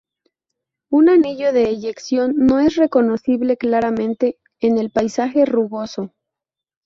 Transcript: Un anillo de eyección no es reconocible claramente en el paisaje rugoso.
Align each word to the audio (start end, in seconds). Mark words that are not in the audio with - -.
Un 0.89 1.09
anillo 1.09 1.53
de 1.53 1.69
eyección 1.69 2.33
no 2.35 2.59
es 2.59 2.73
reconocible 2.75 3.55
claramente 3.55 4.39
en 4.59 4.79
el 4.79 4.89
paisaje 4.89 5.45
rugoso. 5.45 6.11